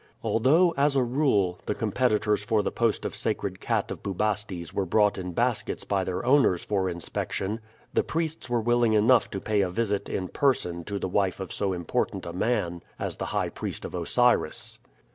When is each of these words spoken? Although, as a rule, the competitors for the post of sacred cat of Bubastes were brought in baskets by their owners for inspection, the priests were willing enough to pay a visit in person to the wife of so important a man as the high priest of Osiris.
Although, 0.23 0.73
as 0.77 0.95
a 0.95 1.03
rule, 1.03 1.59
the 1.67 1.75
competitors 1.75 2.43
for 2.43 2.63
the 2.63 2.71
post 2.71 3.05
of 3.05 3.15
sacred 3.15 3.59
cat 3.59 3.91
of 3.91 4.01
Bubastes 4.01 4.73
were 4.73 4.87
brought 4.87 5.19
in 5.19 5.33
baskets 5.33 5.83
by 5.83 6.03
their 6.03 6.25
owners 6.25 6.63
for 6.65 6.89
inspection, 6.89 7.59
the 7.93 8.01
priests 8.01 8.49
were 8.49 8.61
willing 8.61 8.93
enough 8.93 9.29
to 9.29 9.39
pay 9.39 9.61
a 9.61 9.69
visit 9.69 10.09
in 10.09 10.27
person 10.29 10.83
to 10.85 10.97
the 10.97 11.07
wife 11.07 11.39
of 11.39 11.53
so 11.53 11.71
important 11.71 12.25
a 12.25 12.33
man 12.33 12.81
as 12.97 13.17
the 13.17 13.25
high 13.25 13.49
priest 13.49 13.85
of 13.85 13.93
Osiris. 13.93 14.79